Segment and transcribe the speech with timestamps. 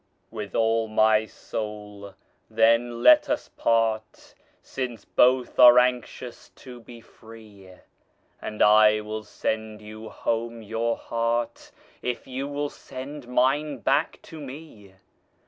[0.31, 2.15] With all my soul,
[2.49, 7.69] then, let us part, Since both are anxious to be free;
[8.41, 11.69] And I will sand you home your heart,
[12.01, 14.93] If you will send mine back to me.